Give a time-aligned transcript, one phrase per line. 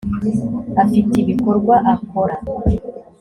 [0.83, 2.35] afite ibikorwa akora